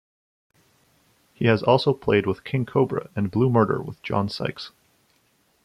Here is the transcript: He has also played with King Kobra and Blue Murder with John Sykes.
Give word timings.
He 1.35 1.45
has 1.45 1.61
also 1.61 1.93
played 1.93 2.25
with 2.25 2.43
King 2.43 2.65
Kobra 2.65 3.11
and 3.15 3.29
Blue 3.29 3.51
Murder 3.51 3.79
with 3.83 4.01
John 4.01 4.29
Sykes. 4.29 4.71